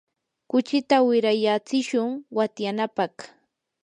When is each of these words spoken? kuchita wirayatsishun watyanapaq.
kuchita 0.49 0.97
wirayatsishun 1.07 2.11
watyanapaq. 2.37 3.15